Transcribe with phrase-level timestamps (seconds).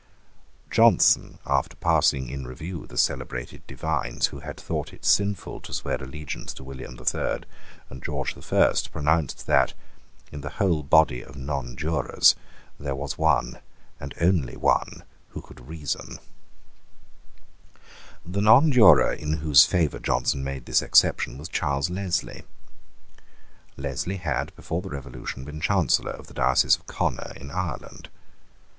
[0.71, 6.01] Johnson, after passing in review the celebrated divines who had thought it sinful to swear
[6.03, 7.45] allegiance to William the Third
[7.87, 9.75] and George the First, pronounced that,
[10.31, 12.33] in the whole body of nonjurors,
[12.79, 13.59] there was one,
[13.99, 14.27] and one
[14.95, 16.17] only, who could reason,
[18.25, 22.43] The nonjuror in whose favour Johnson made this exception was Charles Leslie.
[23.77, 28.09] Leslie had, before the Revolution, been Chancellor of the diocese of Connor in Ireland.